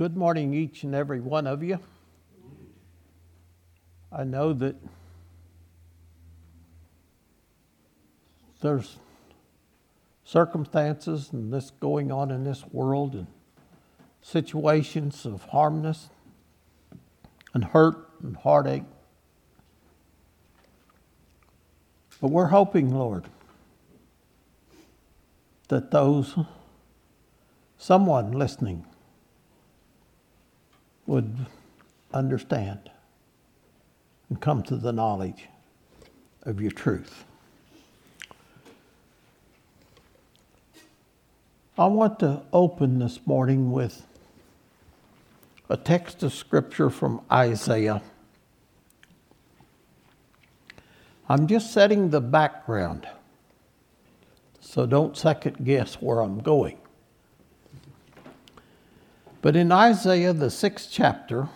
[0.00, 1.78] Good morning, each and every one of you.
[4.10, 4.74] I know that
[8.62, 8.98] there's
[10.24, 13.26] circumstances and this going on in this world and
[14.22, 16.08] situations of harmness
[17.52, 18.84] and hurt and heartache.
[22.22, 23.26] But we're hoping, Lord,
[25.68, 26.38] that those,
[27.76, 28.86] someone listening,
[31.10, 31.34] would
[32.14, 32.88] understand
[34.28, 35.48] and come to the knowledge
[36.44, 37.24] of your truth.
[41.76, 44.06] I want to open this morning with
[45.68, 48.02] a text of scripture from Isaiah.
[51.28, 53.08] I'm just setting the background,
[54.60, 56.79] so don't second guess where I'm going.
[59.42, 61.48] But in Isaiah, the sixth chapter,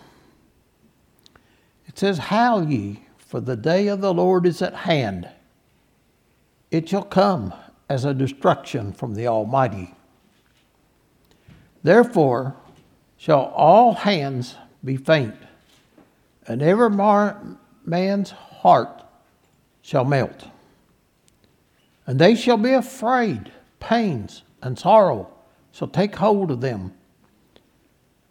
[1.87, 5.29] it says, Howl ye, for the day of the Lord is at hand.
[6.71, 7.53] It shall come
[7.87, 9.93] as a destruction from the Almighty.
[11.83, 12.55] Therefore
[13.17, 15.35] shall all hands be faint,
[16.47, 16.89] and every
[17.85, 19.03] man's heart
[19.81, 20.47] shall melt.
[22.07, 25.31] And they shall be afraid, pains and sorrow
[25.71, 26.93] shall take hold of them.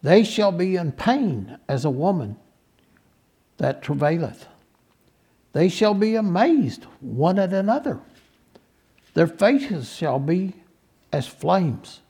[0.05, 2.37] They shall be in pain as a woman
[3.57, 4.45] that travaileth.
[5.51, 7.99] They shall be amazed one at another.
[9.15, 10.53] Their faces shall be
[11.11, 12.01] as flames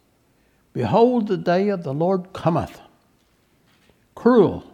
[0.74, 2.82] Behold, the day of the Lord cometh,
[4.14, 4.66] cruel,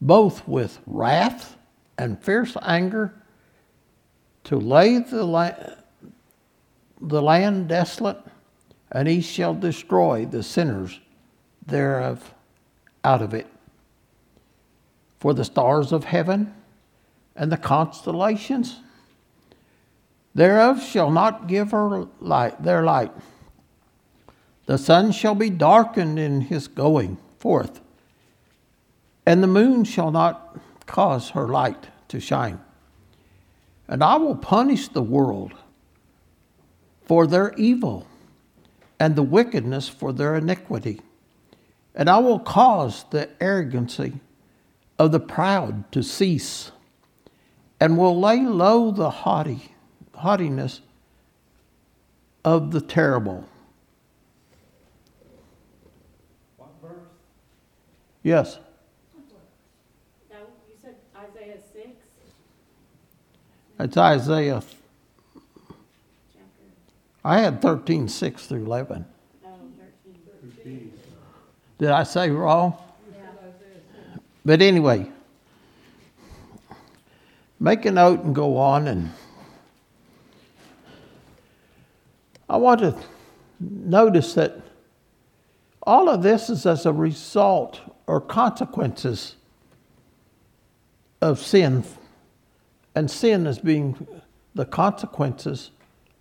[0.00, 1.58] both with wrath
[1.98, 3.12] and fierce anger,
[4.44, 5.74] to lay the, la-
[7.02, 8.16] the land desolate,
[8.90, 10.98] and he shall destroy the sinners
[11.66, 12.34] thereof
[13.04, 13.46] out of it.
[15.18, 16.54] For the stars of heaven
[17.36, 18.80] and the constellations
[20.34, 23.12] thereof shall not give her light, their light
[24.66, 27.80] the sun shall be darkened in his going forth,
[29.26, 30.56] and the moon shall not
[30.86, 32.60] cause her light to shine.
[33.88, 35.52] And I will punish the world
[37.04, 38.06] for their evil
[38.98, 41.00] and the wickedness for their iniquity.
[41.94, 44.20] And I will cause the arrogancy
[44.98, 46.70] of the proud to cease,
[47.80, 49.74] and will lay low the haughty,
[50.14, 50.80] haughtiness
[52.44, 53.44] of the terrible.
[58.22, 58.58] Yes.
[60.30, 60.36] Now,
[60.68, 61.88] you said Isaiah six,
[63.80, 64.62] It's Isaiah.
[67.24, 69.06] I had 13, 6 through 11.
[71.82, 72.78] Did I say wrong?
[73.12, 73.26] Yeah.
[74.44, 75.10] But anyway,
[77.58, 78.86] make a note and go on.
[78.86, 79.10] And
[82.48, 82.96] I want to
[83.58, 84.60] notice that
[85.82, 89.34] all of this is as a result or consequences
[91.20, 91.82] of sin,
[92.94, 94.06] and sin is being
[94.54, 95.72] the consequences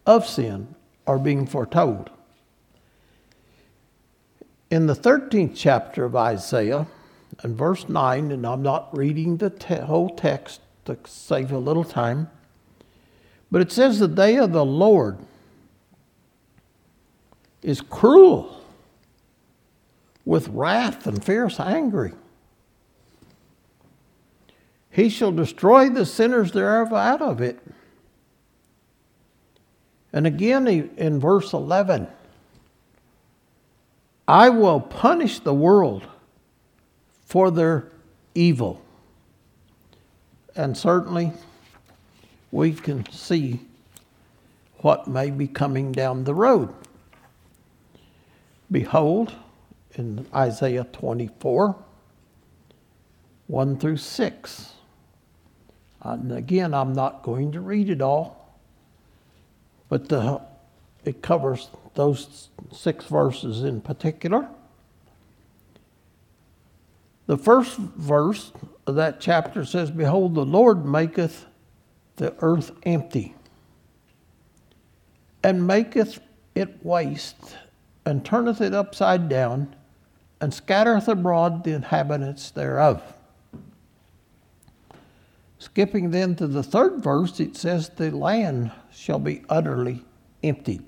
[0.08, 0.74] of sin
[1.06, 2.10] are being foretold.
[4.72, 6.88] In the 13th chapter of Isaiah,
[7.44, 11.84] in verse 9, and I'm not reading the te- whole text to save a little
[11.84, 12.30] time,
[13.52, 15.18] but it says, The day of the Lord
[17.62, 18.62] is cruel
[20.24, 22.14] with wrath and fierce anger.
[24.90, 27.60] He shall destroy the sinners thereof out of it.
[30.14, 32.08] And again in verse 11,
[34.28, 36.08] I will punish the world
[37.26, 37.88] for their
[38.36, 38.82] evil.
[40.56, 41.32] And certainly
[42.52, 43.62] we can see
[44.80, 46.74] what may be coming down the road.
[48.70, 49.34] Behold,
[49.96, 51.76] in Isaiah 24,
[53.48, 54.74] 1 through 6.
[56.04, 58.58] And again, I'm not going to read it all,
[59.90, 60.42] but the,
[61.06, 64.48] it covers those six verses in particular.
[67.28, 68.52] The first verse
[68.88, 71.46] of that chapter says, Behold, the Lord maketh
[72.18, 73.36] the earth empty,
[75.44, 76.20] and maketh
[76.56, 77.58] it waste,
[78.06, 79.76] and turneth it upside down
[80.42, 83.14] and scattereth abroad the inhabitants thereof.
[85.60, 90.04] Skipping then to the third verse, it says, The land shall be utterly
[90.44, 90.84] emptied.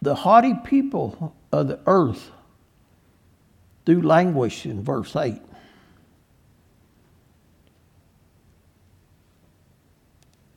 [0.00, 2.30] The haughty people of the earth
[3.84, 5.40] do languish in verse 8.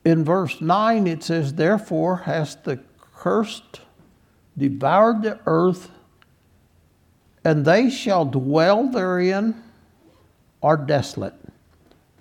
[0.04, 2.80] In verse 9, it says, Therefore has the
[3.14, 3.82] cursed
[4.58, 5.90] devoured the earth,
[7.44, 9.64] and they shall dwell therein
[10.62, 11.36] are desolate.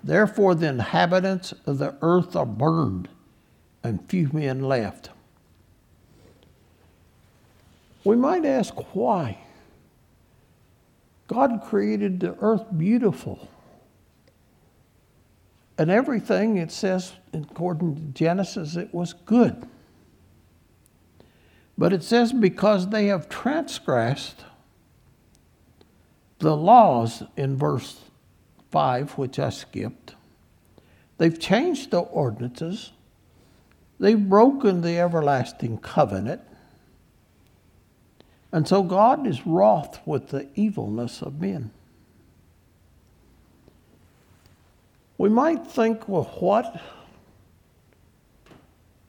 [0.03, 3.07] Therefore, the inhabitants of the earth are burned,
[3.83, 5.09] and few men left.
[8.03, 9.37] We might ask why.
[11.27, 13.47] God created the earth beautiful.
[15.77, 19.67] And everything, it says, according to Genesis, it was good.
[21.77, 24.45] But it says, because they have transgressed
[26.39, 28.01] the laws in verse
[28.71, 30.15] 5, which I skipped,
[31.17, 32.91] they've changed the ordinances,
[33.99, 36.41] they've broken the everlasting covenant,
[38.51, 41.71] and so God is wroth with the evilness of men.
[45.17, 46.81] We might think, well, what?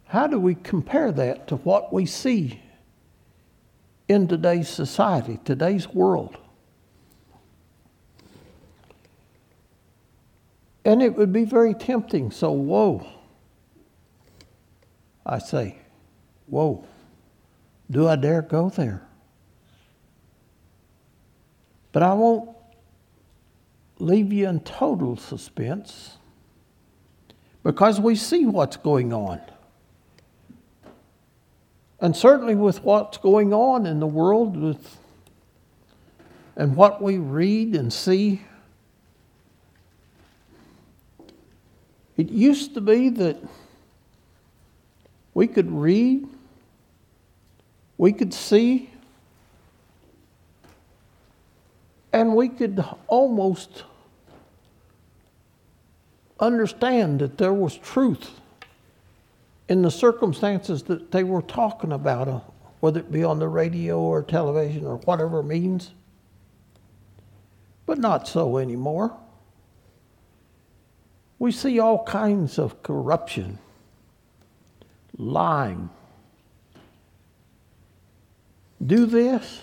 [0.06, 2.60] How do we compare that to what we see
[4.08, 6.36] in today's society, today's world?
[10.84, 12.30] And it would be very tempting.
[12.30, 13.06] So, whoa.
[15.24, 15.78] I say,
[16.46, 16.84] whoa.
[17.90, 19.06] Do I dare go there?
[21.92, 22.50] But I won't
[23.98, 26.16] leave you in total suspense
[27.62, 29.40] because we see what's going on.
[32.00, 34.98] And certainly with what's going on in the world with
[36.56, 38.42] and what we read and see
[42.16, 43.38] it used to be that
[45.32, 46.28] we could read
[47.96, 48.91] we could see
[52.12, 53.84] And we could almost
[56.38, 58.40] understand that there was truth
[59.68, 62.40] in the circumstances that they were talking about, uh,
[62.80, 65.92] whether it be on the radio or television or whatever means.
[67.86, 69.16] But not so anymore.
[71.38, 73.58] We see all kinds of corruption,
[75.16, 75.90] lying.
[78.84, 79.62] Do this,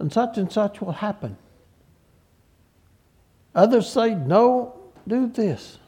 [0.00, 1.36] and such and such will happen.
[3.54, 4.74] Others say, no,
[5.06, 5.78] do this.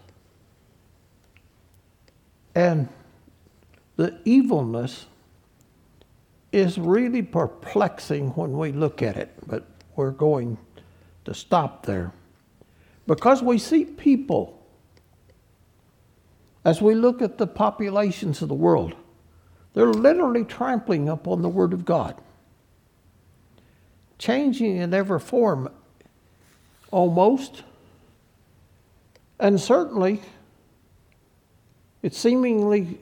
[2.55, 2.89] And
[3.97, 5.07] the evilness
[6.53, 9.65] is really perplexing when we look at it, but
[9.97, 10.59] we're going
[11.25, 12.13] to stop there.
[13.07, 14.63] Because we see people,
[16.65, 18.95] as we look at the populations of the world,
[19.73, 22.21] they're literally trampling upon the Word of God
[24.23, 25.69] changing in every form
[26.93, 27.65] almost.
[29.41, 30.21] And certainly,
[32.05, 33.01] it's seemingly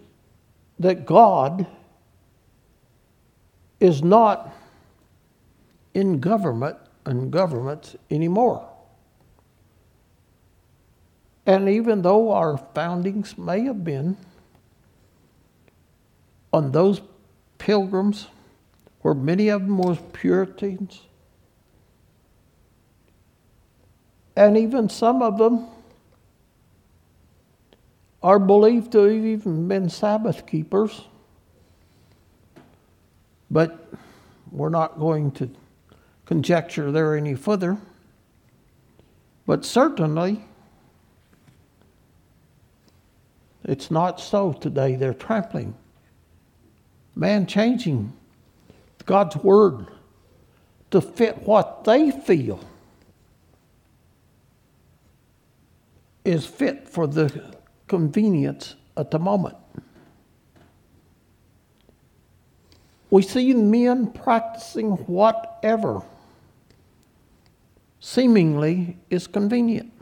[0.78, 1.66] that God
[3.80, 4.50] is not
[5.92, 8.66] in government and governments anymore.
[11.44, 14.16] And even though our foundings may have been
[16.50, 17.02] on those
[17.58, 18.28] pilgrims,
[19.02, 21.02] where many of them were Puritans,
[24.40, 25.66] and even some of them
[28.22, 31.02] are believed to have even been Sabbath keepers.
[33.50, 33.86] But
[34.50, 35.50] we're not going to
[36.24, 37.76] conjecture there any further.
[39.44, 40.42] But certainly,
[43.64, 44.94] it's not so today.
[44.94, 45.74] They're trampling.
[47.14, 48.14] Man changing
[49.04, 49.88] God's word
[50.92, 52.58] to fit what they feel
[56.24, 57.54] is fit for the
[57.86, 59.56] convenience at the moment.
[63.10, 66.02] We see men practicing whatever
[67.98, 69.92] seemingly is convenient.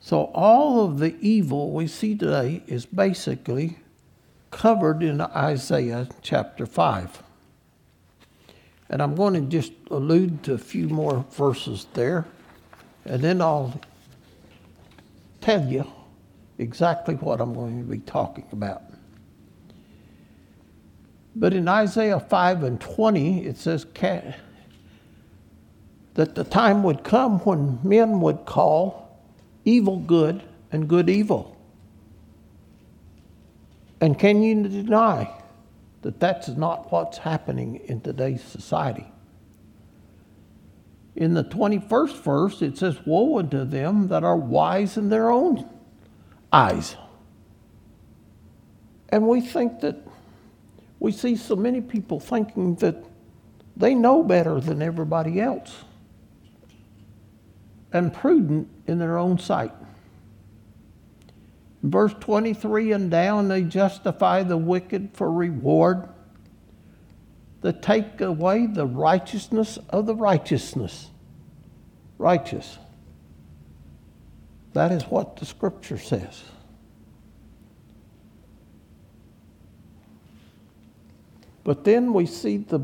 [0.00, 3.78] So, all of the evil we see today is basically
[4.50, 7.22] covered in Isaiah chapter 5.
[8.88, 12.26] And I'm going to just allude to a few more verses there.
[13.04, 13.80] And then I'll
[15.40, 15.86] tell you
[16.58, 18.82] exactly what I'm going to be talking about.
[21.34, 23.86] But in Isaiah 5 and 20, it says
[26.14, 29.18] that the time would come when men would call
[29.64, 31.56] evil good and good evil.
[34.00, 35.32] And can you deny
[36.02, 39.11] that that's not what's happening in today's society?
[41.14, 45.68] In the 21st verse, it says, Woe unto them that are wise in their own
[46.52, 46.96] eyes.
[49.10, 49.98] And we think that,
[50.98, 53.04] we see so many people thinking that
[53.76, 55.84] they know better than everybody else
[57.92, 59.72] and prudent in their own sight.
[61.82, 66.08] Verse 23 and down, they justify the wicked for reward,
[67.62, 71.08] they take away the righteousness of the righteousness.
[72.18, 72.78] Righteous.
[74.72, 76.42] That is what the scripture says.
[81.64, 82.80] But then we see the,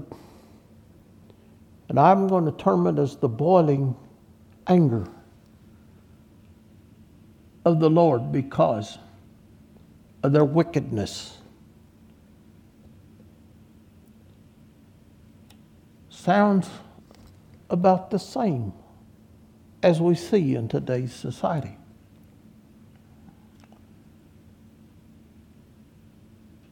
[1.88, 3.96] and I'm going to term it as the boiling
[4.68, 5.08] anger
[7.64, 8.98] of the Lord because
[10.22, 11.37] of their wickedness.
[16.28, 16.68] Sounds
[17.70, 18.74] about the same
[19.82, 21.78] as we see in today's society.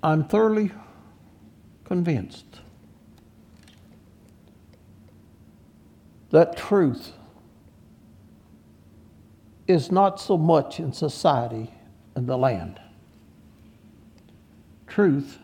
[0.02, 0.72] I'm thoroughly
[1.84, 2.60] convinced
[6.32, 7.14] that truth
[9.66, 11.72] is not so much in society
[12.14, 12.78] and the land.
[14.86, 15.38] Truth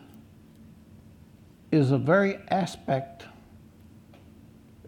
[1.71, 3.25] is a very aspect,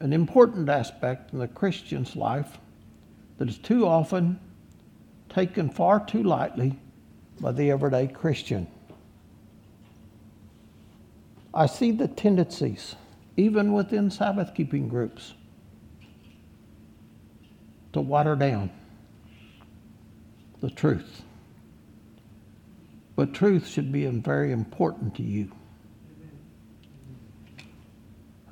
[0.01, 2.59] an important aspect in the Christian's life
[3.39, 4.39] that is too often
[5.29, 6.79] taken far too lightly
[7.41, 8.67] by the everyday Christian.
[11.53, 12.97] I see the tendencies,
[13.37, 15.35] even within Sabbath keeping groups,
[17.93, 18.71] to water down
[20.61, 21.23] the truth.
[23.15, 25.53] But truth should be very important to you.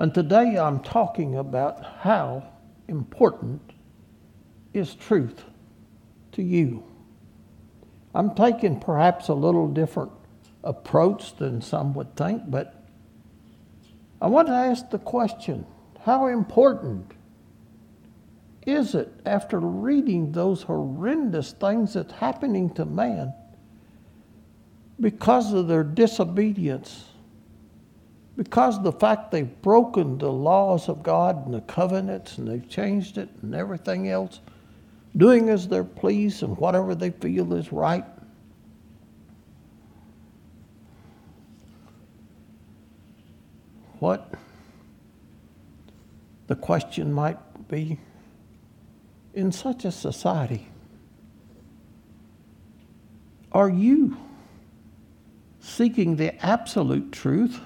[0.02, 2.42] And today I'm talking about how
[2.88, 3.62] important
[4.74, 5.44] is truth
[6.32, 6.82] to you.
[8.12, 10.10] I'm taking perhaps a little different
[10.64, 12.84] approach than some would think, but
[14.20, 15.64] I want to ask the question
[16.00, 17.12] how important
[18.66, 23.32] is it after reading those horrendous things that's happening to man
[24.98, 27.04] because of their disobedience,
[28.36, 32.68] because of the fact they've broken the laws of God and the covenants and they've
[32.68, 34.40] changed it and everything else,
[35.16, 38.04] doing as they're pleased and whatever they feel is right?
[44.02, 44.34] what
[46.48, 48.00] the question might be
[49.32, 50.66] in such a society.
[53.52, 54.16] Are you
[55.60, 57.60] seeking the absolute truth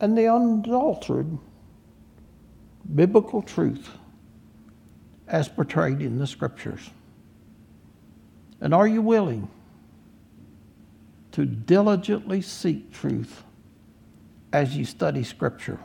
[0.00, 1.38] and the unaltered
[2.94, 3.88] biblical truth
[5.28, 6.90] as portrayed in the scriptures?
[8.60, 9.48] And are you willing
[11.36, 13.44] to diligently seek truth
[14.54, 15.78] as you study Scripture.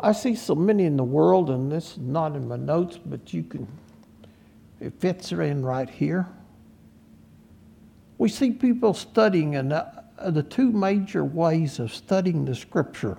[0.00, 3.34] I see so many in the world, and this is not in my notes, but
[3.34, 3.68] you can,
[4.80, 6.26] it fits in right here.
[8.16, 13.16] We see people studying, uh, Uh, the two major ways of studying the Scripture.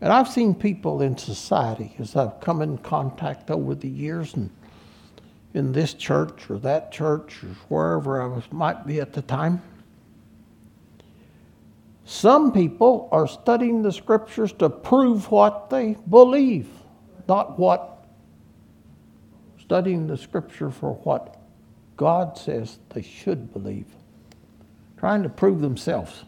[0.00, 4.50] And I've seen people in society as I've come in contact over the years, and
[5.54, 9.62] in this church or that church or wherever I was, might be at the time
[12.04, 16.68] some people are studying the scriptures to prove what they believe,
[17.28, 18.06] not what,
[19.60, 21.38] studying the scripture for what
[21.96, 23.86] God says they should believe,
[25.02, 26.22] trying to prove themselves.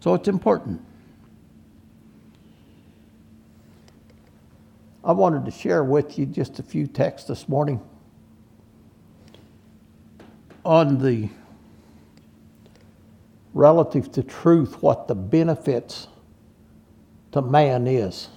[0.00, 0.80] So it's important.
[5.04, 7.82] I wanted to share with you just a few texts this morning
[10.64, 11.28] on the
[13.52, 16.06] relative to truth what the benefits
[17.32, 18.28] to man is.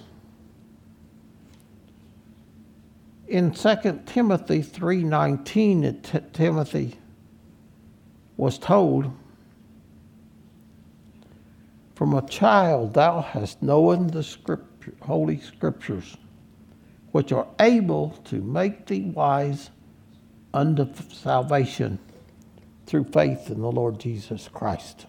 [3.26, 6.98] In 2 Timothy 3:19 T- Timothy
[8.36, 9.10] was told
[11.94, 16.16] from a child thou hast known the scripture, holy scriptures
[17.12, 19.70] which are able to make thee wise
[20.52, 21.98] unto salvation
[22.86, 25.06] through faith in the Lord Jesus Christ.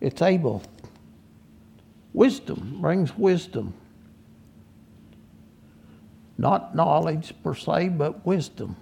[0.00, 0.62] It's able.
[2.14, 3.74] Wisdom brings wisdom.
[6.38, 8.76] Not knowledge per se, but wisdom.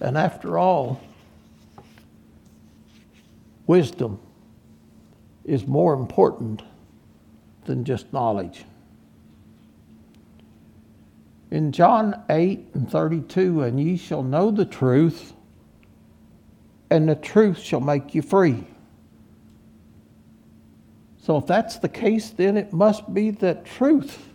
[0.00, 1.00] And after all,
[3.66, 4.18] wisdom
[5.44, 6.62] is more important
[7.64, 8.64] than just knowledge.
[11.50, 15.32] In John 8 and 32, and ye shall know the truth,
[16.90, 18.64] and the truth shall make you free.
[21.18, 24.28] So, if that's the case, then it must be that truth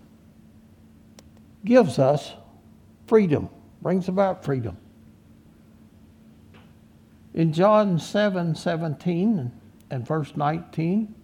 [1.63, 2.34] gives us
[3.08, 3.50] freedom,
[3.82, 4.77] brings about freedom.
[7.33, 9.51] In John 7 17
[9.89, 11.15] and verse 19,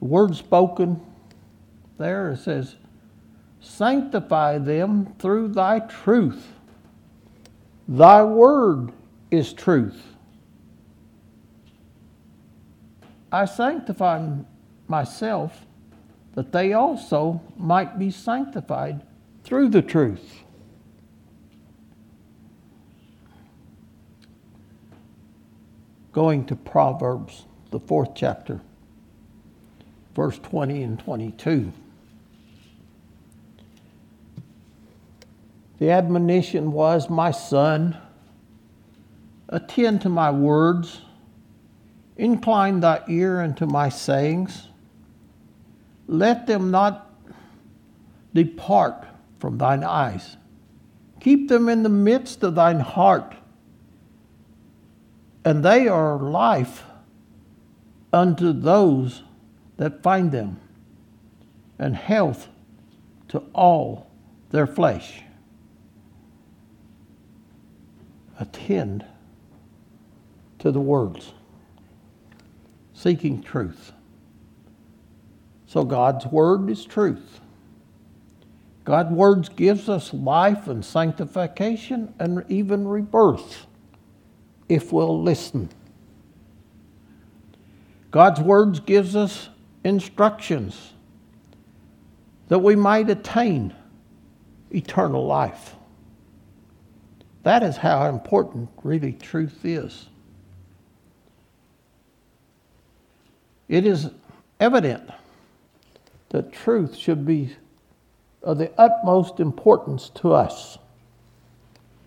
[0.00, 1.00] the word spoken
[2.02, 2.76] there it says,
[3.60, 6.48] Sanctify them through thy truth.
[7.86, 8.92] Thy word
[9.30, 10.16] is truth.
[13.30, 14.28] I sanctify
[14.88, 15.64] myself
[16.34, 19.02] that they also might be sanctified
[19.44, 20.41] through the truth.
[26.12, 28.60] Going to Proverbs, the fourth chapter,
[30.14, 31.72] verse 20 and 22.
[35.78, 37.96] The admonition was, My son,
[39.48, 41.00] attend to my words,
[42.16, 44.68] incline thy ear unto my sayings.
[46.06, 47.10] Let them not
[48.34, 49.06] depart
[49.38, 50.36] from thine eyes.
[51.20, 53.34] Keep them in the midst of thine heart,
[55.44, 56.84] and they are life
[58.12, 59.22] unto those
[59.76, 60.60] that find them,
[61.78, 62.48] and health
[63.28, 64.10] to all
[64.50, 65.22] their flesh.
[68.38, 69.04] Attend
[70.58, 71.32] to the words,
[72.94, 73.92] seeking truth.
[75.66, 77.40] So God's word is truth.
[78.84, 83.66] God's words gives us life and sanctification and even rebirth
[84.72, 85.68] if we'll listen.
[88.10, 89.50] God's words gives us
[89.84, 90.92] instructions
[92.48, 93.74] that we might attain
[94.70, 95.74] eternal life.
[97.42, 100.08] That is how important really truth is.
[103.68, 104.08] It is
[104.58, 105.10] evident
[106.30, 107.56] that truth should be
[108.42, 110.78] of the utmost importance to us,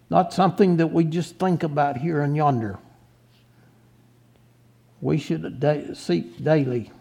[0.09, 2.77] not something that we just think about here and yonder.
[5.01, 5.63] We should
[5.95, 6.91] seek daily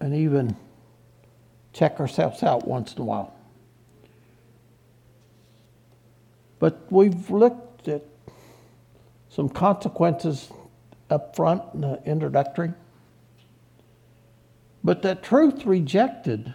[0.00, 0.56] and even
[1.72, 3.34] check ourselves out once in a while.
[6.58, 8.02] But we've looked at
[9.28, 10.50] some consequences
[11.10, 12.72] up front in the introductory.
[14.82, 16.54] But that truth rejected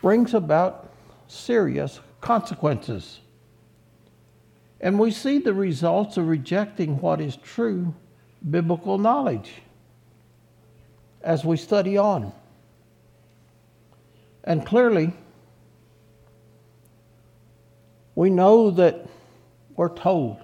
[0.00, 0.87] brings about
[1.28, 3.20] serious consequences.
[4.80, 7.94] And we see the results of rejecting what is true
[8.48, 9.52] biblical knowledge
[11.22, 12.32] as we study on.
[14.44, 15.12] And clearly,
[18.14, 19.06] we know that
[19.76, 20.38] we're told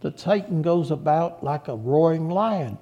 [0.00, 2.78] that Satan goes about like a roaring lion.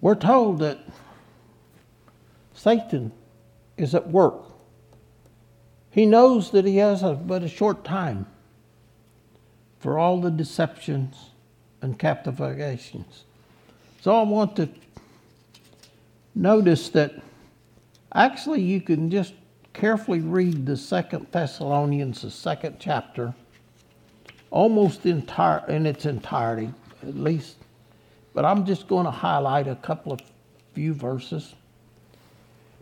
[0.00, 0.78] We're told that
[2.52, 3.10] Satan
[3.76, 4.42] is at work.
[5.90, 8.26] He knows that he has a, but a short time
[9.78, 11.30] for all the deceptions
[11.82, 13.24] and captivations.
[14.00, 14.68] So I want to
[16.34, 17.14] notice that
[18.12, 19.34] actually you can just
[19.72, 23.34] carefully read the Second Thessalonians, the second chapter,
[24.50, 27.56] almost entire in its entirety, at least.
[28.32, 30.20] But I'm just going to highlight a couple of
[30.72, 31.54] few verses.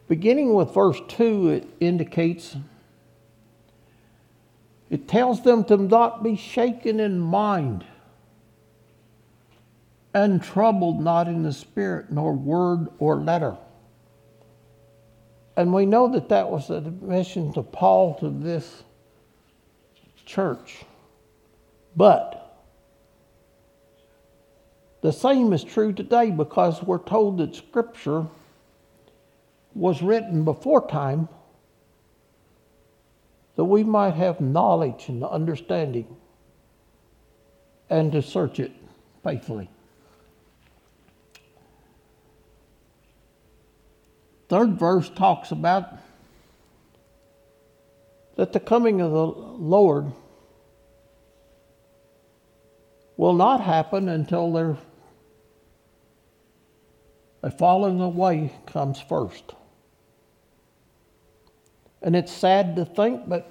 [0.08, 2.56] Beginning with verse 2, it indicates,
[4.90, 7.84] it tells them to not be shaken in mind
[10.14, 13.56] and troubled not in the spirit, nor word or letter.
[15.56, 18.84] And we know that that was a mission to Paul to this
[20.24, 20.84] church.
[21.96, 22.38] But
[25.02, 28.26] the same is true today because we're told that Scripture
[29.74, 31.28] was written before time
[33.56, 36.16] that we might have knowledge and understanding
[37.90, 38.72] and to search it
[39.22, 39.68] faithfully.
[44.48, 45.98] Third verse talks about
[48.36, 50.12] that the coming of the Lord
[53.16, 54.76] will not happen until there
[57.42, 59.54] a falling away comes first.
[62.02, 63.50] And it's sad to think, but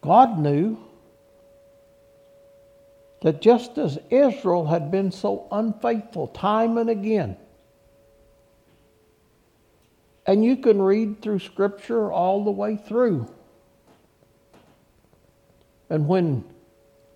[0.00, 0.78] God knew
[3.22, 7.36] that just as Israel had been so unfaithful time and again,
[10.26, 13.30] and you can read through Scripture all the way through.
[15.90, 16.44] And when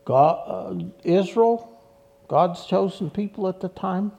[0.05, 1.81] God, uh, Israel,
[2.29, 4.13] God's chosen people at the time,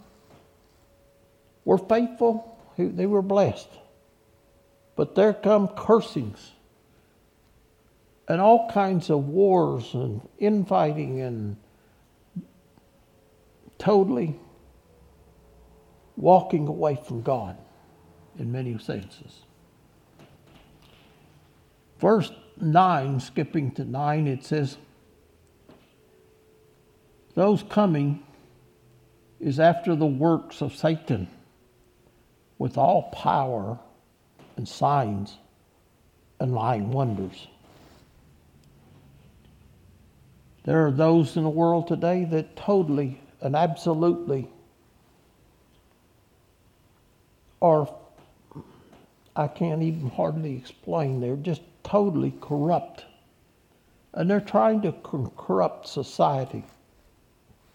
[1.66, 3.70] were faithful, they were blessed.
[5.00, 6.52] But there come cursings
[8.28, 11.56] and all kinds of wars and infighting and
[13.78, 14.38] totally
[16.18, 17.56] walking away from God
[18.38, 19.44] in many senses.
[22.00, 24.76] Verse 9, skipping to 9, it says,
[27.36, 28.22] Those coming
[29.40, 31.30] is after the works of Satan
[32.58, 33.80] with all power
[34.60, 35.38] and signs
[36.42, 37.48] and lying wonders.
[40.66, 44.50] There are those in the world today that totally and absolutely
[47.62, 47.88] are
[49.34, 51.22] I can't even hardly explain.
[51.22, 53.06] They're just totally corrupt.
[54.14, 54.92] And they're trying to
[55.38, 56.66] corrupt society,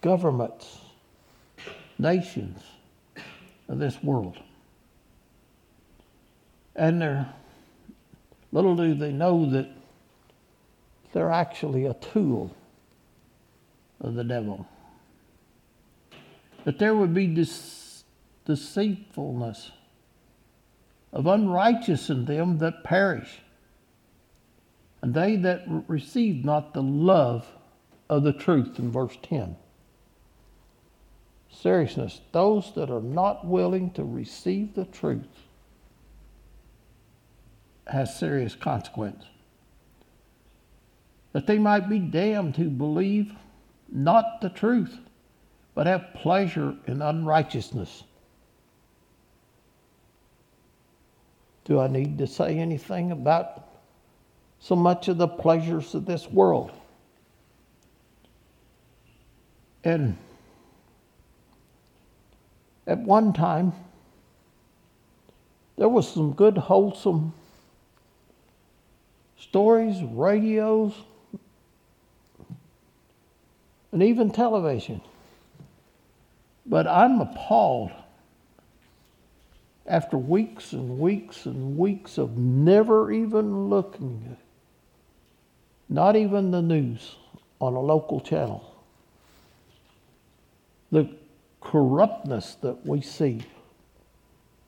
[0.03, 0.81] governments,
[1.99, 2.61] nations
[3.71, 4.37] of this world.
[6.77, 7.33] And they're,
[8.53, 9.69] little do they know that
[11.13, 12.55] they're actually a tool
[14.01, 14.67] of the devil.
[16.65, 18.05] That there would be this
[18.45, 19.71] deceitfulness
[21.13, 23.41] of unrighteous in them that perish,
[25.01, 27.47] and they that receive not the love
[28.11, 29.57] of the truth in verse 10.
[31.51, 35.44] Seriousness, those that are not willing to receive the truth
[37.87, 39.25] has serious consequence.
[41.33, 43.33] That they might be damned who believe
[43.91, 44.99] not the truth,
[45.75, 48.05] but have pleasure in unrighteousness
[51.65, 53.67] Do I need to say anything about
[54.61, 56.73] so much of the pleasures of this world?
[59.83, 60.17] And
[62.87, 63.73] at one time,
[65.77, 67.33] there was some good, wholesome
[69.55, 70.93] stories, radios,
[73.93, 75.01] and even television.
[76.67, 77.93] But I'm appalled
[79.87, 84.37] after weeks and weeks and weeks of never even looking,
[85.89, 87.15] not even the news
[87.61, 88.75] on a local channel,
[90.91, 91.09] the
[91.61, 93.41] corruptness that we see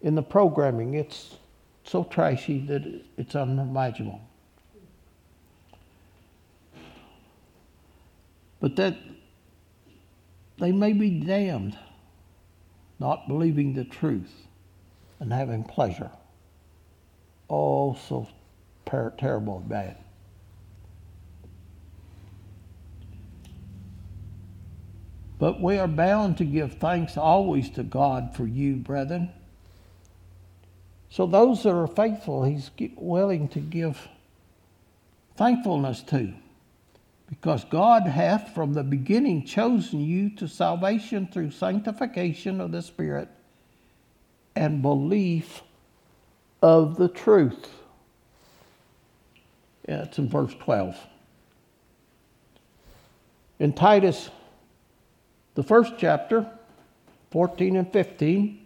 [0.01, 1.35] in the programming, it's
[1.83, 4.21] so trashy that it's unimaginable.
[8.61, 8.97] But that
[10.59, 11.77] they may be damned
[12.99, 14.47] not believing the truth
[15.21, 16.11] and having pleasure.
[17.49, 18.29] Oh, so
[18.87, 19.97] ter- terrible and bad.
[25.39, 29.31] But we are bound to give thanks always to God for you, brethren.
[31.11, 34.09] So those that are faithful, He's willing to give
[35.37, 36.33] thankfulness to.
[37.29, 43.29] Because God hath from the beginning chosen you to salvation through sanctification of the Spirit
[44.55, 45.63] and belief
[46.63, 47.69] of the truth.
[49.89, 50.97] Yeah, it's in verse 12.
[53.59, 54.31] In Titus,
[55.55, 56.47] the first chapter,
[57.31, 58.66] 14 and 15,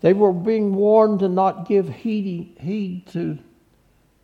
[0.00, 3.38] they were being warned to not give heed, heed to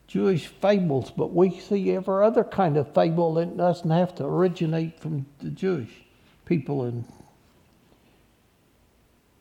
[0.06, 5.00] Jewish fables, but we see every other kind of fable that doesn't have to originate
[5.00, 5.90] from the Jewish
[6.44, 7.04] people and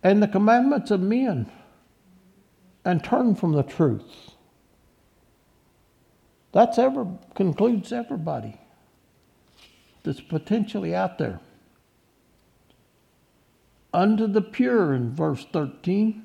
[0.04, 1.50] and the commandments of men
[2.86, 4.32] and turn from the truth.
[6.52, 8.60] That's ever concludes everybody
[10.04, 11.40] that's potentially out there.
[13.96, 16.22] Unto the pure in verse 13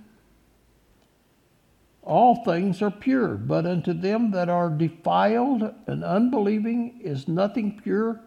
[2.03, 8.21] all things are pure, but unto them that are defiled and unbelieving is nothing pure,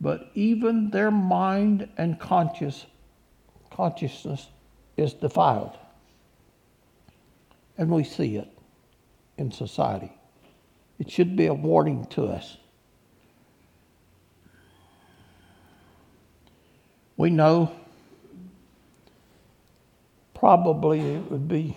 [0.00, 2.86] but even their mind and conscious,
[3.70, 4.48] consciousness
[4.96, 5.76] is defiled.
[7.76, 8.48] And we see it
[9.36, 10.12] in society.
[10.98, 12.56] It should be a warning to us.
[17.18, 17.70] We know
[20.38, 21.76] probably it would be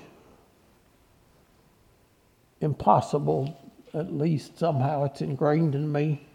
[2.61, 3.57] impossible,
[3.93, 6.27] at least somehow it's ingrained in me,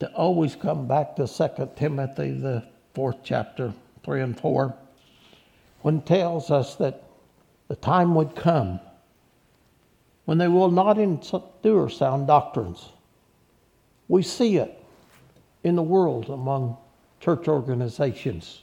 [0.00, 3.72] to always come back to 2 Timothy, the fourth chapter,
[4.04, 4.74] 3 and 4,
[5.82, 7.04] when it tells us that
[7.68, 8.80] the time would come
[10.24, 12.90] when they will not endure sound doctrines.
[14.08, 14.82] We see it
[15.64, 16.76] in the world among
[17.20, 18.62] church organizations.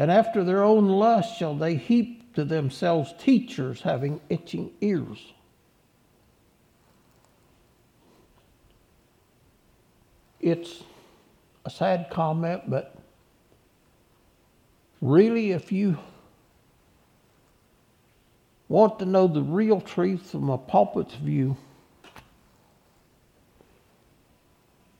[0.00, 5.34] And after their own lust shall they heap to themselves teachers having itching ears.
[10.40, 10.84] It's
[11.66, 12.96] a sad comment, but
[15.02, 15.98] really, if you
[18.70, 21.58] want to know the real truth from a pulpit's view,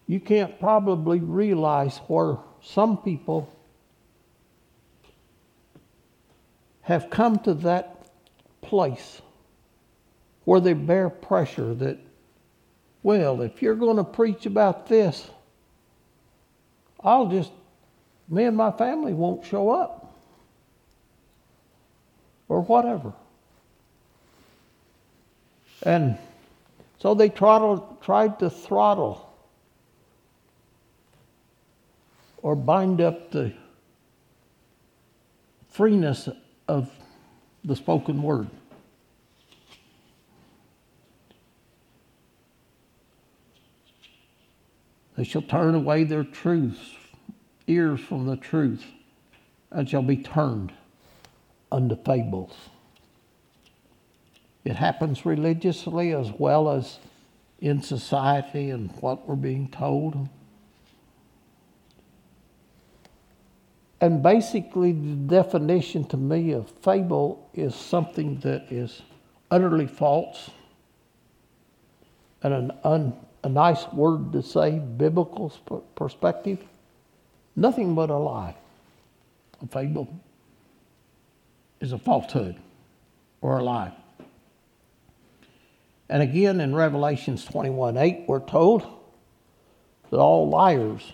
[0.07, 3.51] you can't probably realize where some people
[6.91, 8.07] have come to that
[8.63, 9.23] place
[10.45, 11.99] where they bear pressure that
[13.03, 15.31] well, if you're going to preach about this,
[17.03, 17.51] I'll just,
[18.29, 20.15] me and my family won't show up.
[22.49, 23.15] Or whatever.
[25.83, 26.19] And
[26.99, 29.27] so they throttled, tried to throttle
[32.43, 33.55] or bind up the
[35.71, 36.29] freeness
[36.71, 36.89] of
[37.65, 38.49] the spoken word.
[45.17, 46.95] They shall turn away their truths,
[47.67, 48.85] ears from the truth,
[49.73, 50.73] and shall be turned
[51.73, 52.55] unto fables.
[54.65, 57.01] It happens religiously as well as
[57.59, 60.29] in society and what we're being told.
[64.01, 69.03] And basically, the definition to me of fable is something that is
[69.51, 70.51] utterly false
[72.43, 73.13] and an un,
[73.45, 75.53] a nice word to say, biblical
[75.95, 76.59] perspective,
[77.57, 78.57] nothing but a lie.
[79.63, 80.09] A fable
[81.81, 82.57] is a falsehood
[83.43, 83.93] or a lie.
[86.09, 88.87] And again in Revelations 21 8, we're told
[90.09, 91.13] that all liars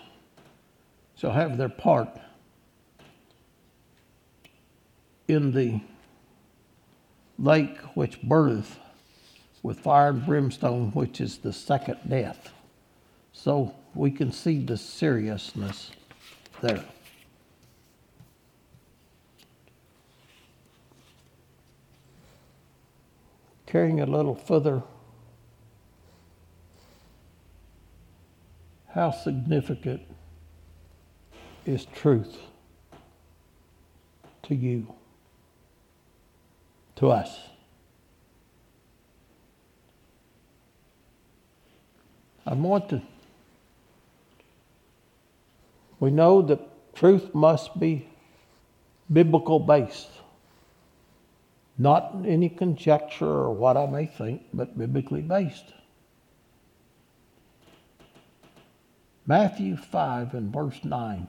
[1.15, 2.09] shall have their part
[5.27, 5.81] in the
[7.37, 8.77] lake which burneth
[9.63, 12.51] with fire and brimstone, which is the second death.
[13.33, 15.91] So we can see the seriousness
[16.61, 16.83] there.
[23.65, 24.81] Carrying a little further,
[28.87, 30.01] how significant
[31.65, 32.37] is truth
[34.43, 34.87] to you,
[36.97, 37.39] to us?
[42.45, 43.01] I want to.
[45.99, 48.07] We know that truth must be
[49.11, 50.09] biblical based,
[51.77, 55.73] not any conjecture or what I may think, but biblically based.
[59.25, 61.27] Matthew 5 and verse 9.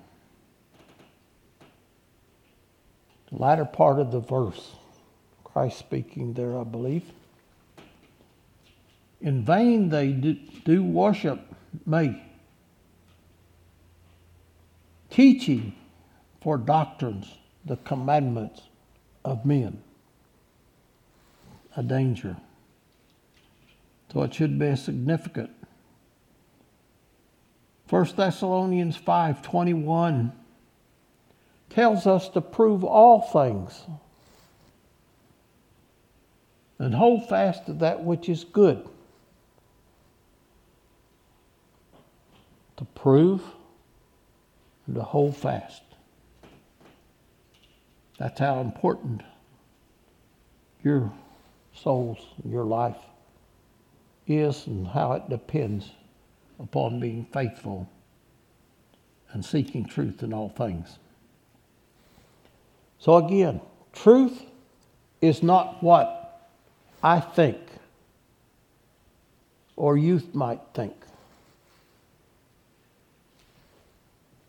[3.31, 4.77] The latter part of the verse,
[5.59, 7.03] Christ speaking there, I believe.
[9.21, 11.41] In vain they do do worship
[11.85, 12.23] me,
[15.11, 15.75] teaching
[16.41, 18.63] for doctrines the commandments
[19.25, 19.83] of men.
[21.75, 22.37] A danger.
[24.13, 25.51] So it should be significant.
[27.89, 30.31] 1 Thessalonians 5:21
[31.69, 33.85] tells us to prove all things
[36.79, 38.89] and hold fast to that which is good.
[42.79, 43.43] to prove
[44.87, 45.83] and to hold fast.
[48.19, 49.23] That's how important
[50.83, 51.13] your
[51.75, 52.97] souls, your life
[54.29, 55.91] is, and how it depends
[56.61, 57.89] upon being faithful
[59.33, 60.99] and seeking truth in all things.
[63.01, 63.61] So, again,
[63.93, 64.43] truth
[65.21, 66.18] is not what
[67.03, 67.59] I think
[69.77, 70.95] or youth might think.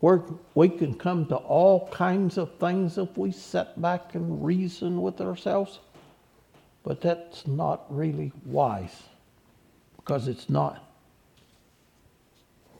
[0.00, 0.22] where
[0.54, 5.20] we can come to all kinds of things if we sit back and reason with
[5.20, 5.78] ourselves.
[6.82, 9.02] But that's not really wise
[9.96, 10.82] because it's not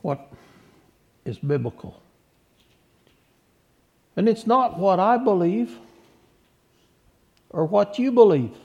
[0.01, 0.33] what
[1.23, 2.01] is biblical.
[4.15, 5.77] And it's not what I believe
[7.51, 8.57] or what you believe.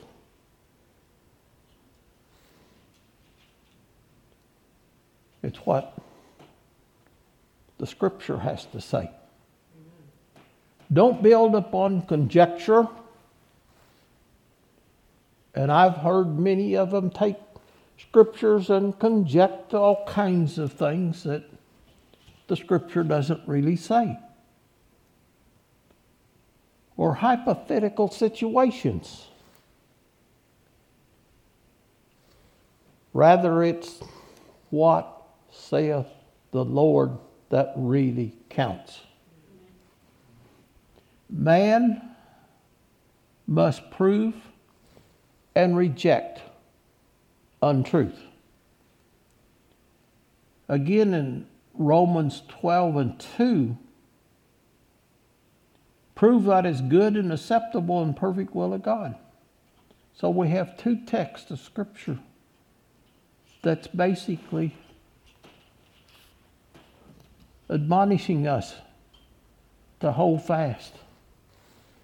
[5.47, 5.97] It's what
[7.77, 9.09] the scripture has to say.
[10.91, 12.85] Don't build upon conjecture.
[15.55, 17.37] And I've heard many of them take
[17.97, 21.45] scriptures and conject all kinds of things that
[22.47, 24.19] the scripture doesn't really say.
[26.97, 29.27] Or hypothetical situations.
[33.13, 34.01] Rather, it's
[34.71, 35.16] what
[35.51, 36.07] saith
[36.51, 37.17] the Lord
[37.49, 38.99] that really counts.
[41.29, 42.01] Man
[43.47, 44.35] must prove
[45.55, 46.41] and reject
[47.61, 48.19] untruth.
[50.69, 53.77] Again, in Romans 12 and 2,
[56.15, 59.15] prove that is good and acceptable and perfect will of God.
[60.13, 62.19] So we have two texts of Scripture
[63.61, 64.75] that's basically
[67.69, 68.75] admonishing us
[69.99, 70.93] to hold fast.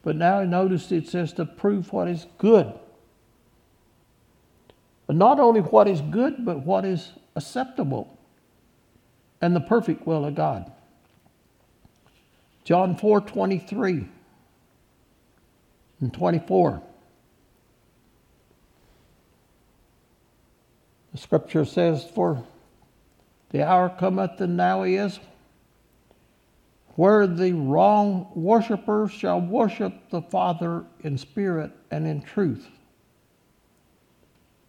[0.03, 2.73] But now notice it says to prove what is good.
[5.09, 8.17] Not only what is good, but what is acceptable
[9.41, 10.71] and the perfect will of God.
[12.63, 14.07] John 4 23
[15.99, 16.81] and 24.
[21.11, 22.43] The scripture says, For
[23.51, 25.19] the hour cometh and now he is
[26.95, 32.67] where the wrong worshippers shall worship the Father in spirit and in truth.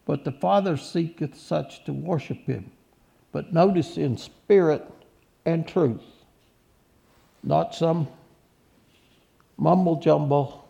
[0.06, 2.70] But the Father seeketh such to worship him.
[3.32, 4.86] But notice in spirit
[5.44, 6.04] and truth,
[7.42, 8.08] not some
[9.56, 10.68] mumble jumble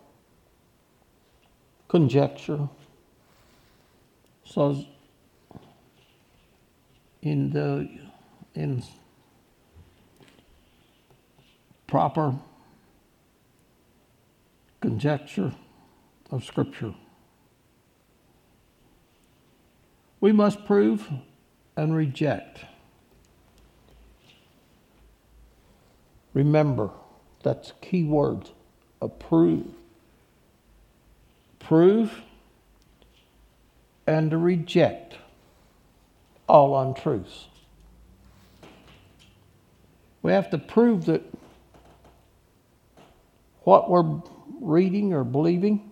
[1.88, 2.68] conjecture.
[4.44, 4.84] So
[7.22, 7.88] in the
[8.54, 8.82] in
[11.86, 12.34] proper
[14.80, 15.52] conjecture
[16.30, 16.94] of Scripture.
[20.20, 21.10] We must prove
[21.76, 22.60] and reject.
[26.32, 26.90] Remember,
[27.42, 28.52] that's key words.
[29.00, 29.66] Approve.
[31.58, 32.22] Prove
[34.06, 35.16] and to reject
[36.48, 37.46] all untruths.
[40.22, 41.22] We have to prove that
[43.64, 44.20] what we're
[44.60, 45.90] reading or believing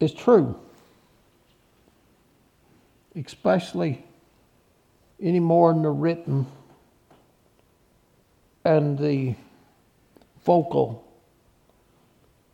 [0.00, 0.58] is true,
[3.14, 4.04] especially
[5.20, 6.46] any more in the written
[8.64, 9.34] and the
[10.44, 11.04] vocal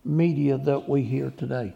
[0.04, 1.74] media that we hear today.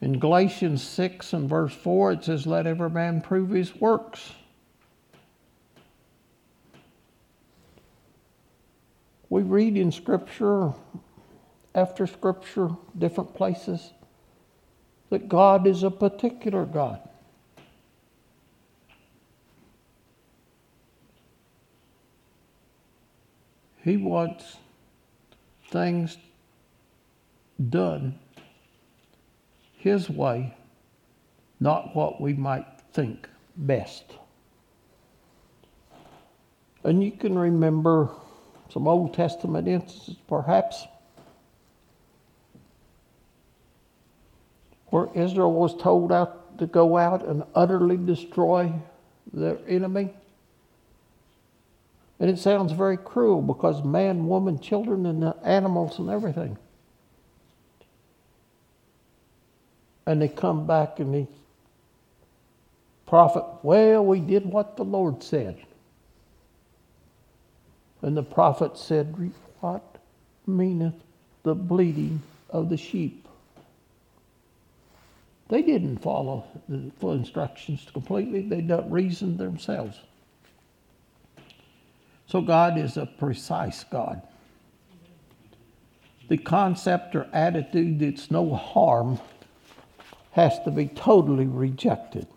[0.00, 4.32] In Galatians 6 and verse 4, it says, Let every man prove his works.
[9.28, 10.72] We read in Scripture,
[11.74, 13.92] after Scripture, different places,
[15.10, 17.00] that God is a particular God.
[23.82, 24.56] He wants
[25.70, 26.18] things
[27.70, 28.18] done
[29.76, 30.56] His way,
[31.60, 34.04] not what we might think best.
[36.82, 38.10] And you can remember
[38.72, 40.86] some Old Testament instances, perhaps,
[44.88, 48.72] where Israel was told out to go out and utterly destroy
[49.32, 50.14] their enemy.
[52.18, 56.56] And it sounds very cruel because man, woman, children, and animals and everything.
[60.06, 61.26] And they come back and the
[63.06, 65.58] prophet, well, we did what the Lord said.
[68.06, 69.96] And the prophet said, What
[70.46, 70.94] meaneth
[71.42, 73.26] the bleating of the sheep?
[75.48, 79.98] They didn't follow the full instructions completely, they don't reason themselves.
[82.28, 84.22] So God is a precise God.
[86.28, 89.18] The concept or attitude that's no harm
[90.30, 92.28] has to be totally rejected,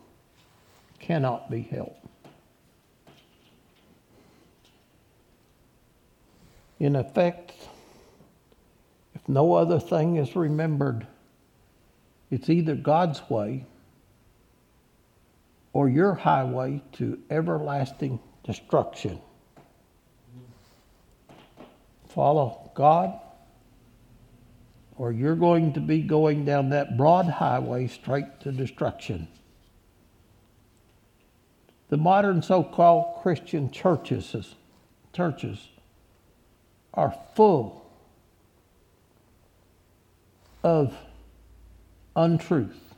[0.98, 1.99] cannot be held.
[6.80, 7.52] In effect,
[9.14, 11.06] if no other thing is remembered,
[12.30, 13.66] it's either God's way
[15.74, 19.20] or your highway to everlasting destruction.
[22.08, 23.20] Follow God,
[24.96, 29.28] or you're going to be going down that broad highway straight to destruction.
[31.90, 34.54] The modern so called Christian churches,
[35.12, 35.68] churches
[36.94, 37.84] are full
[40.62, 40.94] of
[42.16, 42.94] untruth.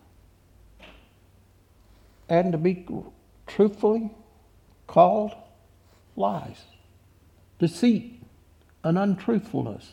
[2.29, 2.87] And to be
[3.47, 4.11] truthfully
[4.87, 5.33] called
[6.17, 6.63] lies,
[7.59, 8.23] deceit,
[8.83, 9.93] and untruthfulness.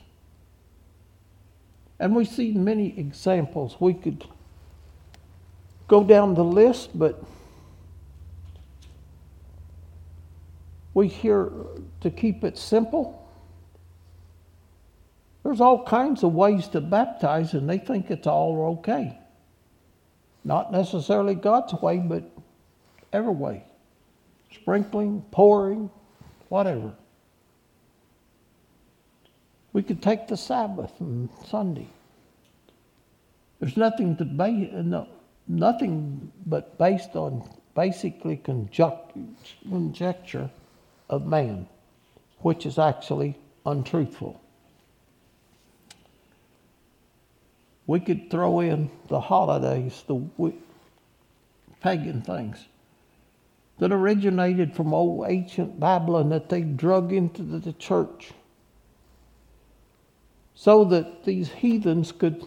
[2.00, 3.76] And we see many examples.
[3.80, 4.24] We could
[5.88, 7.22] go down the list, but
[10.94, 11.52] we hear
[12.02, 13.29] to keep it simple.
[15.44, 19.18] There's all kinds of ways to baptize, and they think it's all okay.
[20.44, 22.24] Not necessarily God's way, but
[23.14, 23.64] every way
[24.52, 25.90] sprinkling, pouring,
[26.50, 26.94] whatever.
[29.74, 31.88] We could take the Sabbath and Sunday.
[33.60, 35.08] There's nothing to base, no,
[35.48, 40.50] nothing but based on basically conjecture
[41.10, 41.68] of man,
[42.40, 44.42] which is actually untruthful.
[47.90, 50.22] We could throw in the holidays, the
[51.82, 52.68] pagan things
[53.80, 58.30] that originated from old ancient Babylon that they drug into the church
[60.54, 62.46] so that these heathens could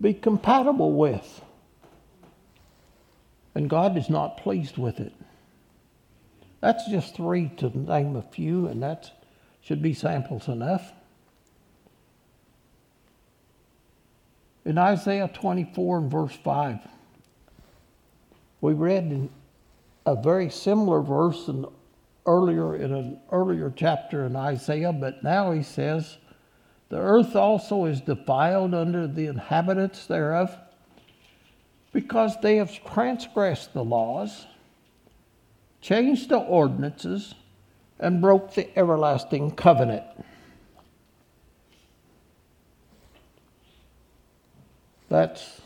[0.00, 1.42] be compatible with.
[3.54, 5.12] And God is not pleased with it.
[6.60, 9.12] That's just three to name a few, and that
[9.60, 10.94] should be samples enough.
[14.64, 16.78] In Isaiah 24 and verse 5,
[18.60, 19.28] we read
[20.06, 21.66] a very similar verse in
[22.26, 26.18] earlier in an earlier chapter in Isaiah, but now he says,
[26.90, 30.56] The earth also is defiled under the inhabitants thereof,
[31.92, 34.46] because they have transgressed the laws
[35.80, 37.34] changed the ordinances,
[37.98, 40.04] and broke the everlasting covenant.
[45.10, 45.60] That's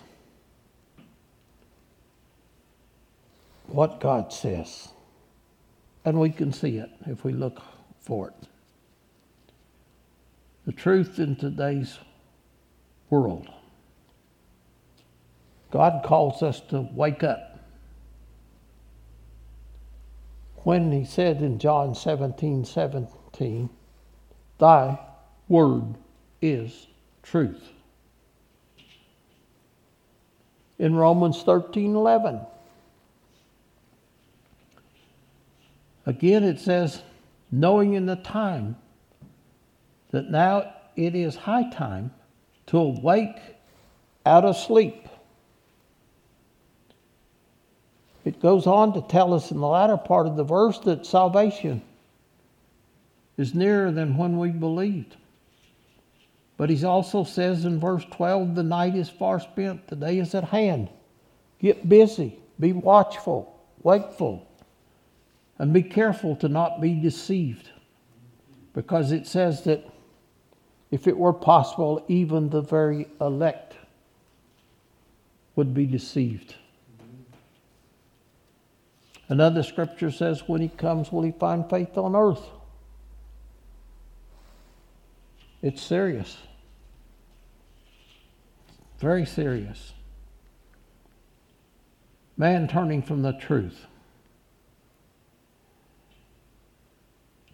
[3.67, 4.89] what God says.
[6.05, 7.63] And we can see it if we look
[8.01, 8.49] for it.
[10.67, 11.99] The truth in today's
[13.11, 13.49] world.
[15.71, 17.59] God calls us to wake up
[20.63, 23.69] when he said in John 17 17,
[24.59, 24.99] Thy
[25.49, 25.97] word
[26.41, 26.87] is
[27.23, 27.74] truth.
[30.79, 32.41] In Romans 13 11,
[36.07, 37.03] again it says,
[37.51, 38.77] Knowing in the time
[40.11, 42.13] that now it is high time
[42.67, 43.39] to awake
[44.27, 45.05] out of sleep
[48.25, 51.83] It goes on to tell us in the latter part of the verse that salvation
[53.37, 55.17] is nearer than when we believed.
[56.57, 60.35] But he also says in verse 12, the night is far spent, the day is
[60.35, 60.89] at hand.
[61.59, 64.47] Get busy, be watchful, wakeful,
[65.59, 67.71] and be careful to not be deceived.
[68.73, 69.85] Because it says that
[70.91, 73.75] if it were possible, even the very elect
[75.57, 76.55] would be deceived.
[79.29, 82.49] Another scripture says, When he comes, will he find faith on earth?
[85.65, 86.37] It's serious.
[88.99, 89.95] Very serious.
[92.37, 93.87] Man turning from the truth.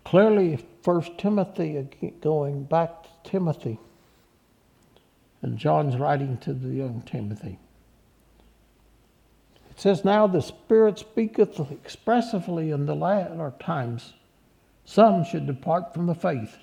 [0.03, 1.87] Clearly, First Timothy,
[2.21, 3.79] going back to Timothy,
[5.41, 7.61] and John's writing to the young Timothy
[9.71, 14.15] It says, Now the Spirit speaketh expressively in the latter times,
[14.85, 16.57] some should depart from the faith,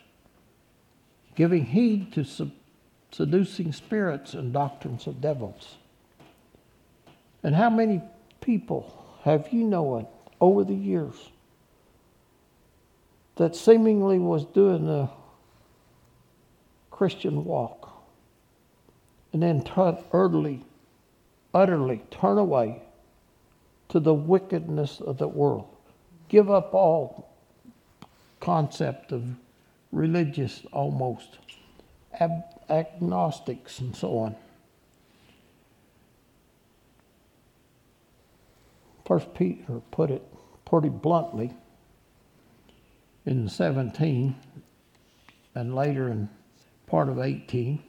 [1.38, 2.52] giving heed to sub-
[3.12, 5.76] seducing spirits and doctrines of devils.
[7.44, 8.02] And how many
[8.42, 10.08] people have you known
[10.42, 11.30] over the years
[13.36, 15.10] that seemingly was doing the
[16.90, 18.04] Christian walk
[19.32, 20.66] and then turn, utterly,
[21.54, 22.82] utterly turn away
[23.90, 25.68] to the wickedness of the world.
[26.30, 27.30] Give up all
[28.40, 29.24] concept of
[29.92, 31.38] religious almost
[32.20, 34.36] ab- agnostics and so on.
[39.06, 40.22] First Peter put it
[40.66, 41.54] pretty bluntly
[43.26, 44.36] in 17
[45.56, 46.30] and later in
[46.88, 47.82] part of 18.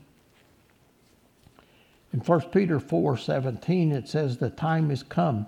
[2.12, 5.46] In 1 Peter 4:17 it says the time is come.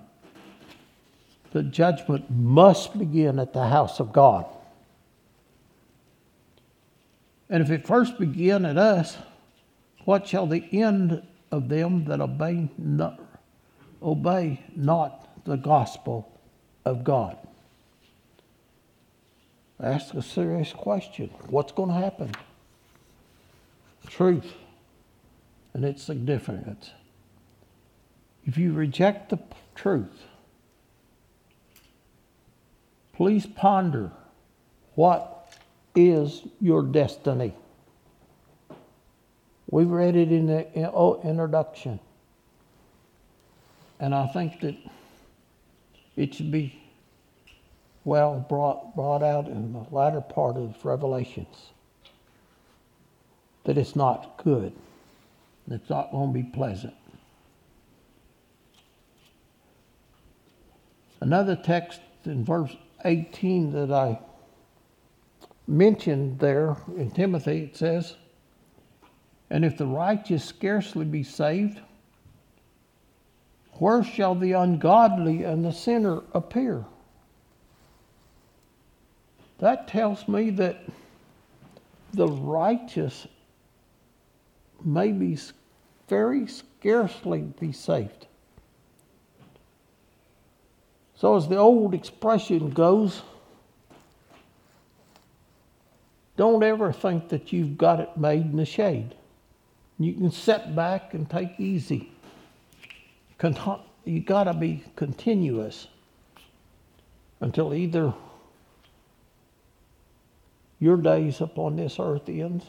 [1.52, 4.46] The judgment must begin at the house of God.
[7.50, 9.18] And if it first begin at us,
[10.04, 13.20] what shall the end of them that obey not,
[14.00, 16.40] obey not the gospel
[16.84, 17.36] of God?
[19.82, 21.30] Ask a serious question.
[21.48, 22.30] What's going to happen?
[24.06, 24.52] Truth
[25.74, 26.90] and its significance.
[28.44, 29.38] If you reject the
[29.74, 30.24] truth,
[33.12, 34.12] please ponder
[34.94, 35.39] what
[35.94, 37.54] is your destiny.
[39.70, 42.00] We've read it in the oh, introduction.
[43.98, 44.76] And I think that
[46.16, 46.80] it should be
[48.04, 51.70] well brought, brought out in the latter part of Revelations
[53.64, 54.72] that it's not good.
[55.70, 56.94] It's not going to be pleasant.
[61.20, 62.74] Another text in verse
[63.04, 64.18] 18 that I
[65.70, 68.16] mentioned there in Timothy, it says,
[69.48, 71.80] And if the righteous scarcely be saved,
[73.74, 76.84] where shall the ungodly and the sinner appear?
[79.58, 80.82] That tells me that
[82.12, 83.26] the righteous
[84.84, 85.38] may be
[86.08, 88.26] very scarcely be saved.
[91.14, 93.22] So, as the old expression goes,
[96.40, 99.14] don't ever think that you've got it made in the shade.
[99.98, 102.10] You can sit back and take easy.
[104.06, 105.88] You got to be continuous
[107.40, 108.14] until either
[110.78, 112.64] your days upon this earth ends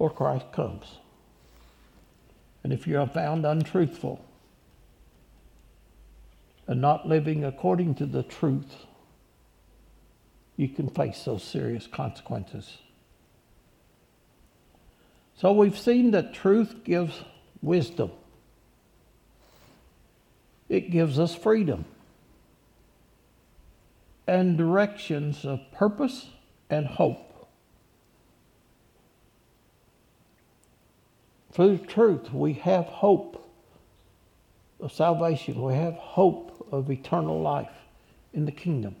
[0.00, 0.98] or Christ comes.
[2.64, 4.20] And if you are found untruthful
[6.66, 8.74] and not living according to the truth,
[10.58, 12.78] you can face those serious consequences.
[15.36, 17.22] So we've seen that truth gives
[17.62, 18.10] wisdom.
[20.68, 21.84] It gives us freedom
[24.26, 26.26] and directions of purpose
[26.68, 27.48] and hope.
[31.52, 33.48] Through truth, we have hope
[34.80, 35.62] of salvation.
[35.62, 37.70] We have hope of eternal life
[38.34, 38.96] in the kingdom.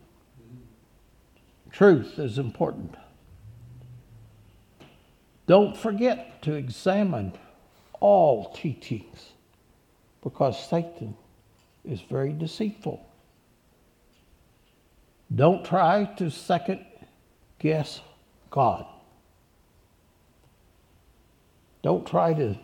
[1.70, 2.94] Truth is important.
[5.46, 7.32] Don't forget to examine
[8.00, 9.32] all teachings
[10.22, 11.16] because Satan
[11.84, 13.04] is very deceitful.
[15.34, 16.84] Don't try to second
[17.58, 18.00] guess
[18.50, 18.86] God.
[21.82, 22.58] Don't try to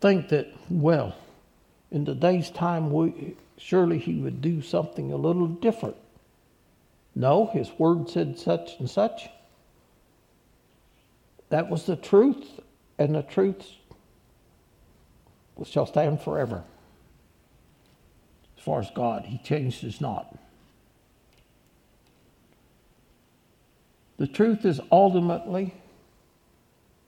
[0.00, 1.14] think that, well,
[1.90, 5.96] in today's time, we, surely he would do something a little different.
[7.18, 9.30] No, his word said such and such.
[11.48, 12.60] That was the truth,
[12.98, 13.64] and the truth
[15.64, 16.62] shall stand forever.
[18.58, 20.36] As far as God, he changes not.
[24.18, 25.72] The truth is ultimately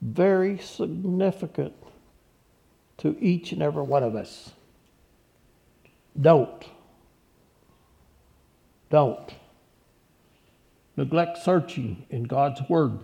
[0.00, 1.74] very significant
[2.98, 4.52] to each and every one of us.
[6.18, 6.64] Don't,
[8.90, 9.34] don't
[10.98, 12.98] neglect searching in God's Word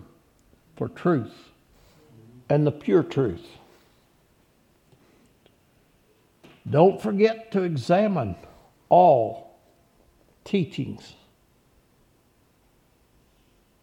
[0.75, 1.33] for truth
[2.49, 3.47] and the pure truth.
[6.69, 8.35] Don't forget to examine
[8.89, 9.55] all
[10.43, 11.13] teachings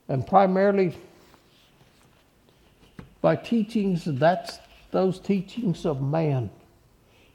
[0.09, 0.95] and primarily
[3.23, 4.59] by teachings that's
[4.91, 6.51] those teachings of man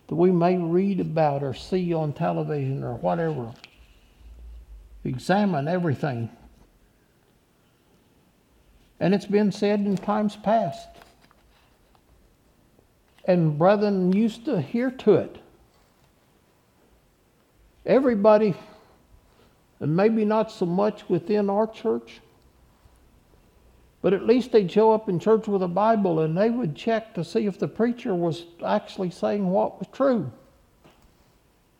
[0.09, 3.51] that we may read about or see on television or whatever.
[5.03, 6.29] Examine everything.
[8.99, 10.87] And it's been said in times past.
[13.25, 15.37] And brethren used to hear to it.
[17.85, 18.55] Everybody,
[19.79, 22.21] and maybe not so much within our church,
[24.01, 27.13] but at least they'd show up in church with a Bible and they would check
[27.15, 30.31] to see if the preacher was actually saying what was true.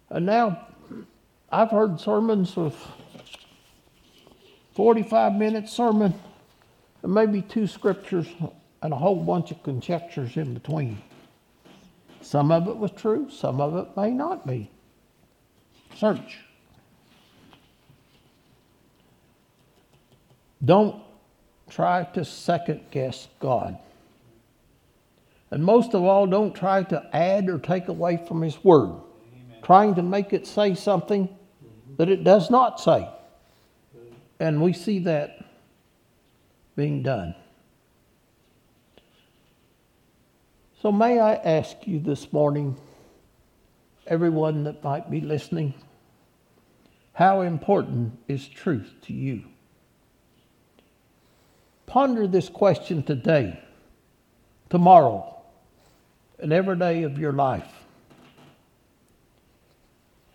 [0.09, 0.67] And now
[1.51, 2.75] I've heard sermons of
[4.73, 6.13] 45 minute sermon
[7.07, 8.27] and maybe two scriptures
[8.81, 11.01] and a whole bunch of conjectures in between.
[12.19, 14.69] Some of it was true, some of it may not be.
[15.95, 16.39] Search.
[20.65, 21.01] Don't
[21.69, 23.77] try to second guess God.
[25.49, 28.99] And most of all, don't try to add or take away from His Word,
[29.63, 31.29] trying to make it say something
[31.95, 33.07] that it does not say.
[34.41, 35.36] And we see that
[36.77, 37.35] being done.
[40.81, 42.77] So, may I ask you this morning,
[44.05, 45.73] everyone that might be listening,
[47.13, 49.43] how important is truth to you?
[51.87, 53.59] Ponder this question today,
[54.69, 55.35] tomorrow,
[56.37, 57.73] and every day of your life.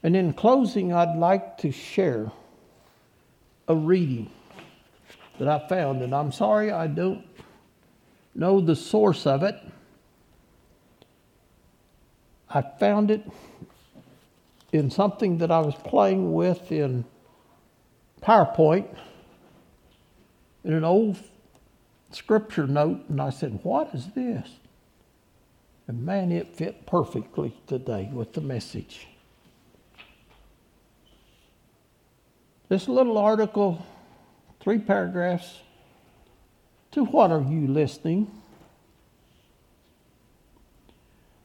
[0.03, 2.33] And in closing, I'd like to share
[3.69, 4.29] a reading
[5.39, 7.25] that I found, and I'm sorry I don't
[8.35, 9.57] know the source of it.
[12.49, 13.27] I found it
[14.73, 17.05] in something that I was playing with in
[18.23, 18.87] PowerPoint
[20.65, 21.19] in an old
[22.11, 24.49] scripture note, and I said, What is this?
[25.89, 29.09] And man, it fit perfectly today with the message.
[32.69, 33.85] This little article,
[34.63, 35.59] three paragraphs.
[36.93, 38.31] To what are you listening?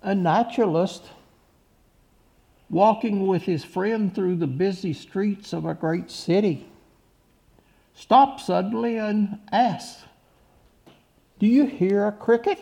[0.03, 1.03] A naturalist
[2.69, 6.67] walking with his friend through the busy streets of a great city
[7.95, 10.03] stops suddenly and asks,
[11.39, 12.59] Do you hear a cricket?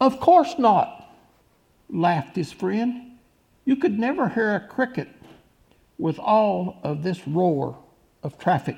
[0.00, 1.12] Of course not,
[1.90, 3.18] laughed his friend.
[3.64, 5.08] You could never hear a cricket
[6.00, 7.76] with all of this roar
[8.22, 8.76] of traffic.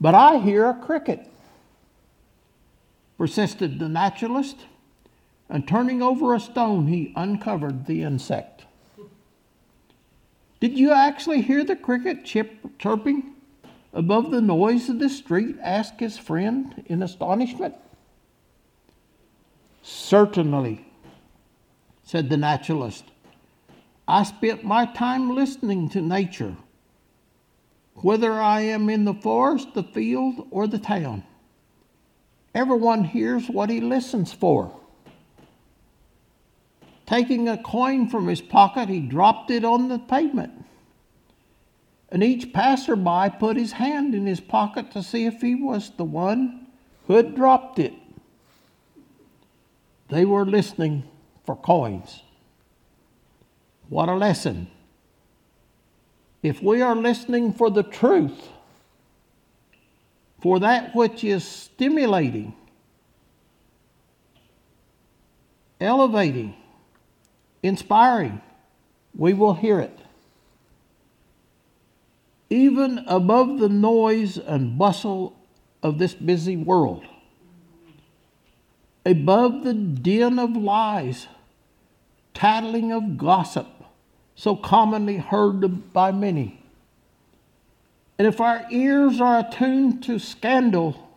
[0.00, 1.28] But I hear a cricket
[3.16, 4.56] persisted the naturalist,
[5.48, 8.64] and turning over a stone, he uncovered the insect.
[10.60, 13.34] Did you actually hear the cricket chip, chirping
[13.92, 15.56] above the noise of the street?
[15.62, 17.74] asked his friend in astonishment.
[19.82, 20.84] Certainly,
[22.02, 23.04] said the naturalist.
[24.06, 26.56] I spent my time listening to nature,
[27.94, 31.24] whether I am in the forest, the field, or the town.
[32.54, 34.78] Everyone hears what he listens for.
[37.06, 40.64] Taking a coin from his pocket, he dropped it on the pavement.
[42.10, 46.04] And each passerby put his hand in his pocket to see if he was the
[46.04, 46.66] one
[47.06, 47.94] who had dropped it.
[50.10, 51.04] They were listening
[51.44, 52.23] for coins.
[53.88, 54.68] What a lesson.
[56.42, 58.48] If we are listening for the truth,
[60.40, 62.54] for that which is stimulating,
[65.80, 66.54] elevating,
[67.62, 68.40] inspiring,
[69.16, 69.98] we will hear it.
[72.50, 75.34] Even above the noise and bustle
[75.82, 77.04] of this busy world,
[79.06, 81.26] above the din of lies,
[82.34, 83.66] tattling of gossip,
[84.34, 86.64] so commonly heard by many
[88.18, 91.10] and if our ears are attuned to scandal,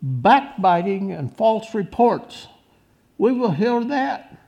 [0.00, 2.48] backbiting, and false reports,
[3.18, 4.38] we will hear that.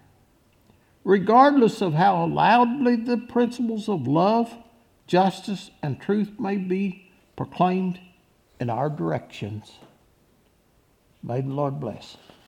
[1.05, 4.53] Regardless of how loudly the principles of love,
[5.07, 8.01] justice, and truth may be proclaimed
[8.59, 9.79] in our directions.
[11.23, 12.17] May the Lord bless.